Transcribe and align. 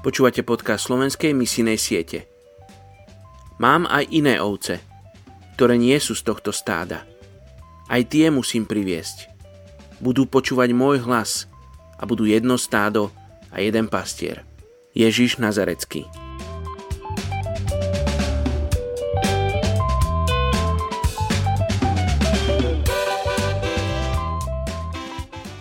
Počúvate 0.00 0.40
podcast 0.40 0.88
slovenskej 0.88 1.36
misijnej 1.36 1.76
siete. 1.76 2.24
Mám 3.60 3.84
aj 3.84 4.08
iné 4.08 4.40
ovce, 4.40 4.80
ktoré 5.60 5.76
nie 5.76 5.92
sú 6.00 6.16
z 6.16 6.24
tohto 6.24 6.56
stáda. 6.56 7.04
Aj 7.84 8.00
tie 8.08 8.32
musím 8.32 8.64
priviesť. 8.64 9.28
Budú 10.00 10.24
počúvať 10.24 10.72
môj 10.72 11.04
hlas 11.04 11.52
a 12.00 12.08
budú 12.08 12.24
jedno 12.24 12.56
stádo 12.56 13.12
a 13.52 13.60
jeden 13.60 13.92
pastier. 13.92 14.40
Ježiš 14.96 15.36
Nazarecký. 15.36 16.08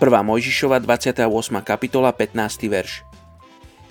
Prvá 0.00 0.24
Mojžišova 0.24 0.80
28. 0.80 1.20
kapitola 1.60 2.16
15. 2.16 2.72
verš. 2.72 3.11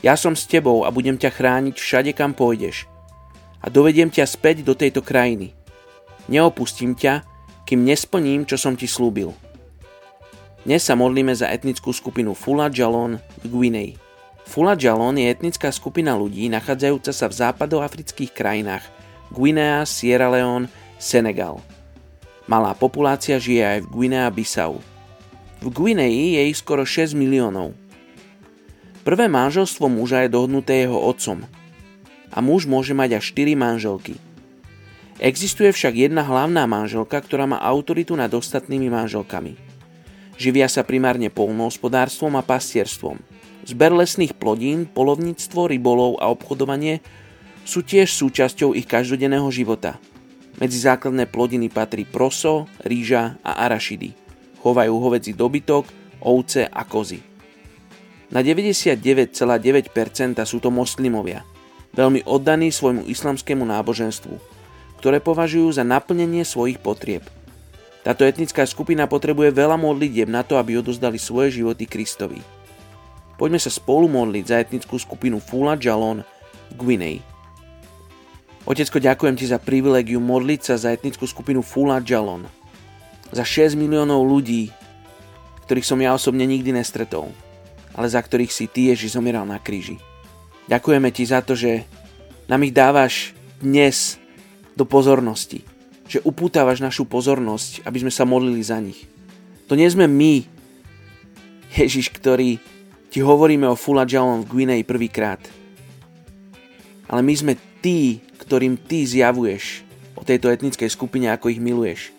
Ja 0.00 0.16
som 0.16 0.32
s 0.32 0.48
tebou 0.48 0.88
a 0.88 0.88
budem 0.88 1.20
ťa 1.20 1.28
chrániť 1.28 1.76
všade, 1.76 2.10
kam 2.16 2.32
pôjdeš. 2.32 2.88
A 3.60 3.68
dovediem 3.68 4.08
ťa 4.08 4.24
späť 4.24 4.64
do 4.64 4.72
tejto 4.72 5.04
krajiny. 5.04 5.52
Neopustím 6.32 6.96
ťa, 6.96 7.20
kým 7.68 7.84
nesplním, 7.84 8.48
čo 8.48 8.56
som 8.56 8.72
ti 8.72 8.88
slúbil. 8.88 9.36
Dnes 10.64 10.88
sa 10.88 10.96
modlíme 10.96 11.36
za 11.36 11.52
etnickú 11.52 11.92
skupinu 11.92 12.32
Fula 12.32 12.72
Jalon 12.72 13.20
v 13.40 13.46
Guinei. 13.48 13.90
Fula 14.48 14.72
Jalon 14.72 15.20
je 15.20 15.28
etnická 15.28 15.68
skupina 15.68 16.16
ľudí 16.16 16.48
nachádzajúca 16.48 17.12
sa 17.12 17.28
v 17.28 17.36
západoafrických 17.36 18.32
krajinách 18.32 18.84
Guinea, 19.30 19.84
Sierra 19.84 20.32
Leone, 20.32 20.72
Senegal. 20.96 21.60
Malá 22.48 22.72
populácia 22.74 23.36
žije 23.36 23.62
aj 23.62 23.78
v 23.84 23.90
Guinea-Bissau. 23.94 24.80
V 25.60 25.66
Guinei 25.68 26.40
je 26.40 26.42
ich 26.50 26.58
skoro 26.58 26.88
6 26.88 27.12
miliónov. 27.12 27.76
Prvé 29.00 29.32
manželstvo 29.32 29.88
muža 29.88 30.28
je 30.28 30.32
dohodnuté 30.36 30.84
jeho 30.84 31.00
otcom 31.00 31.40
a 32.30 32.38
muž 32.38 32.68
môže 32.68 32.94
mať 32.94 33.18
až 33.18 33.24
4 33.32 33.58
manželky. 33.58 34.14
Existuje 35.20 35.68
však 35.72 36.08
jedna 36.08 36.24
hlavná 36.24 36.64
manželka, 36.64 37.20
ktorá 37.20 37.44
má 37.44 37.60
autoritu 37.60 38.16
nad 38.16 38.32
ostatnými 38.32 38.88
manželkami. 38.88 39.56
Živia 40.40 40.64
sa 40.72 40.80
primárne 40.80 41.28
polnohospodárstvom 41.28 42.40
a 42.40 42.42
pastierstvom. 42.44 43.20
Zber 43.68 43.92
lesných 43.92 44.32
plodín, 44.32 44.88
polovníctvo, 44.88 45.68
rybolov 45.68 46.16
a 46.16 46.32
obchodovanie 46.32 47.04
sú 47.68 47.84
tiež 47.84 48.08
súčasťou 48.08 48.72
ich 48.72 48.88
každodenného 48.88 49.44
života. 49.52 50.00
Medzi 50.56 50.80
základné 50.80 51.28
plodiny 51.28 51.68
patrí 51.68 52.08
proso, 52.08 52.64
rýža 52.80 53.36
a 53.44 53.68
arašidy. 53.68 54.16
Chovajú 54.64 54.92
hovedzi 54.96 55.36
dobytok, 55.36 55.84
ovce 56.24 56.64
a 56.64 56.84
kozy. 56.88 57.29
Na 58.30 58.46
99,9% 58.46 59.34
sú 60.46 60.62
to 60.62 60.70
moslimovia, 60.70 61.42
veľmi 61.98 62.22
oddaní 62.22 62.70
svojmu 62.70 63.10
islamskému 63.10 63.66
náboženstvu, 63.66 64.38
ktoré 65.02 65.18
považujú 65.18 65.74
za 65.74 65.82
naplnenie 65.82 66.46
svojich 66.46 66.78
potrieb. 66.78 67.26
Táto 68.06 68.22
etnická 68.22 68.62
skupina 68.70 69.10
potrebuje 69.10 69.50
veľa 69.50 69.74
modlitieb 69.74 70.30
na 70.30 70.46
to, 70.46 70.62
aby 70.62 70.78
odozdali 70.78 71.18
svoje 71.18 71.58
životy 71.58 71.90
Kristovi. 71.90 72.38
Poďme 73.34 73.58
sa 73.58 73.68
spolu 73.68 74.06
modliť 74.06 74.44
za 74.46 74.56
etnickú 74.62 74.94
skupinu 74.94 75.42
Fula 75.42 75.74
Jalon 75.74 76.22
v 76.70 76.74
Guinei. 76.78 77.18
Otecko, 78.62 79.02
ďakujem 79.02 79.34
ti 79.34 79.50
za 79.50 79.58
privilegiu 79.58 80.22
modliť 80.22 80.60
sa 80.62 80.78
za 80.78 80.94
etnickú 80.94 81.26
skupinu 81.26 81.66
Fula 81.66 81.98
Jalon. 81.98 82.46
Za 83.34 83.42
6 83.42 83.74
miliónov 83.74 84.22
ľudí, 84.22 84.70
ktorých 85.66 85.88
som 85.88 85.98
ja 85.98 86.14
osobne 86.14 86.46
nikdy 86.46 86.70
nestretol 86.70 87.34
ale 87.94 88.06
za 88.08 88.20
ktorých 88.22 88.52
si 88.52 88.70
Ty, 88.70 88.94
Ježiš, 88.94 89.18
zomieral 89.18 89.46
na 89.46 89.58
kríži. 89.58 89.98
Ďakujeme 90.70 91.08
Ti 91.10 91.24
za 91.26 91.40
to, 91.42 91.58
že 91.58 91.82
nám 92.46 92.62
ich 92.66 92.74
dávaš 92.74 93.34
dnes 93.58 94.18
do 94.74 94.82
pozornosti. 94.86 95.62
Že 96.10 96.26
upútavaš 96.26 96.82
našu 96.82 97.06
pozornosť, 97.06 97.86
aby 97.86 98.02
sme 98.02 98.12
sa 98.12 98.26
modlili 98.26 98.62
za 98.62 98.78
nich. 98.82 99.06
To 99.70 99.78
nie 99.78 99.86
sme 99.86 100.10
my, 100.10 100.42
Ježiš, 101.70 102.10
ktorý 102.10 102.58
ti 103.10 103.22
hovoríme 103.22 103.66
o 103.66 103.78
Fula 103.78 104.02
Jalon 104.06 104.42
v 104.42 104.50
Guinei 104.50 104.82
prvýkrát. 104.82 105.42
Ale 107.10 107.22
my 107.22 107.34
sme 107.34 107.54
tí, 107.82 108.22
ktorým 108.38 108.78
ty 108.78 109.06
zjavuješ 109.06 109.86
o 110.18 110.22
tejto 110.22 110.50
etnickej 110.50 110.90
skupine, 110.90 111.30
ako 111.30 111.50
ich 111.50 111.62
miluješ. 111.62 112.10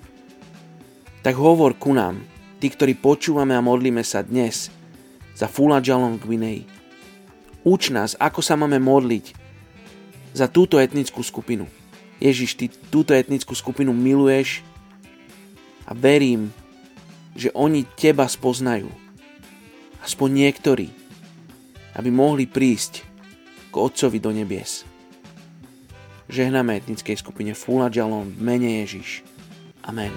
Tak 1.23 1.35
hovor 1.35 1.75
ku 1.75 1.91
nám, 1.95 2.23
tí, 2.59 2.71
ktorí 2.71 2.99
počúvame 2.99 3.55
a 3.55 3.63
modlíme 3.63 4.03
sa 4.03 4.23
dnes, 4.23 4.71
za 5.35 5.47
Fula 5.47 5.81
Jalon 5.83 6.19
Guinei. 6.19 6.65
Uč 7.61 7.93
nás, 7.93 8.17
ako 8.17 8.41
sa 8.41 8.57
máme 8.57 8.81
modliť 8.81 9.37
za 10.33 10.49
túto 10.49 10.81
etnickú 10.81 11.21
skupinu. 11.21 11.67
Ježiš, 12.21 12.57
ty 12.57 12.65
túto 12.89 13.13
etnickú 13.13 13.53
skupinu 13.57 13.93
miluješ 13.93 14.61
a 15.89 15.97
verím, 15.97 16.53
že 17.33 17.49
oni 17.57 17.85
teba 17.97 18.29
spoznajú. 18.29 18.89
Aspoň 20.01 20.29
niektorí, 20.47 20.89
aby 21.97 22.09
mohli 22.09 22.45
prísť 22.49 23.05
k 23.69 23.75
Otcovi 23.77 24.17
do 24.17 24.33
nebies. 24.33 24.83
Žehname 26.31 26.79
etnickej 26.79 27.19
skupine 27.19 27.51
Fula 27.51 27.91
Jalon 27.91 28.31
v 28.31 28.39
mene 28.39 28.69
Ježiš. 28.83 29.21
Amen. 29.83 30.13